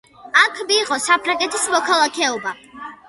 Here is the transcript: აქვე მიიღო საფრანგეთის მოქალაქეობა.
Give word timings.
აქვე 0.43 0.65
მიიღო 0.71 0.97
საფრანგეთის 1.03 1.67
მოქალაქეობა. 1.75 2.57